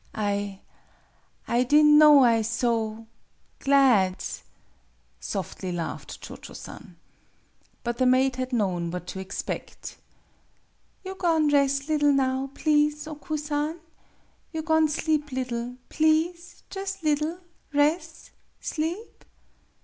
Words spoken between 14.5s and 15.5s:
You go'n' sleep